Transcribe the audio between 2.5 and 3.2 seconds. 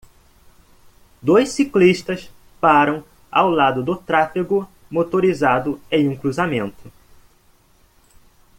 param